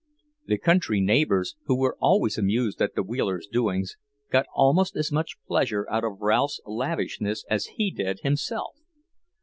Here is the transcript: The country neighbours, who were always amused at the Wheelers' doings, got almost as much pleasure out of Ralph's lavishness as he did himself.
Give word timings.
The 0.47 0.57
country 0.57 0.99
neighbours, 0.99 1.55
who 1.65 1.77
were 1.77 1.95
always 1.99 2.35
amused 2.35 2.81
at 2.81 2.95
the 2.95 3.03
Wheelers' 3.03 3.45
doings, 3.45 3.97
got 4.31 4.47
almost 4.51 4.95
as 4.95 5.11
much 5.11 5.37
pleasure 5.45 5.85
out 5.91 6.03
of 6.03 6.21
Ralph's 6.21 6.59
lavishness 6.65 7.45
as 7.51 7.67
he 7.77 7.91
did 7.91 8.21
himself. 8.21 8.77